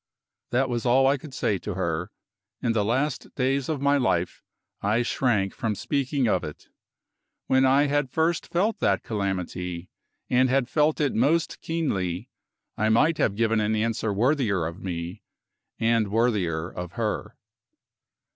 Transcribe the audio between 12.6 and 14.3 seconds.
I might have given an answer